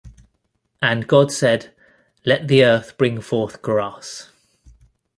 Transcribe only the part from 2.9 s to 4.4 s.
bring forth grass